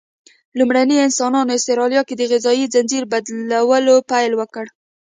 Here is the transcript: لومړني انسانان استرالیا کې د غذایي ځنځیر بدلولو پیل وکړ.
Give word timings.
لومړني 0.57 0.97
انسانان 1.07 1.47
استرالیا 1.57 2.01
کې 2.07 2.15
د 2.17 2.21
غذایي 2.31 2.65
ځنځیر 2.73 3.03
بدلولو 3.11 3.95
پیل 4.11 4.31
وکړ. 4.39 4.65